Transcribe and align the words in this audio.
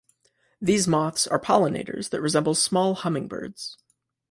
These 0.59 0.87
moths 0.87 1.27
are 1.27 1.39
pollinators 1.39 2.09
that 2.09 2.23
resemble 2.23 2.55
small 2.55 2.95
hummingbirds. 2.95 3.77